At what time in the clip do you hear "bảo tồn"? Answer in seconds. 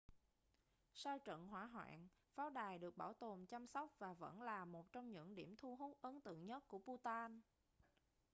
2.97-3.45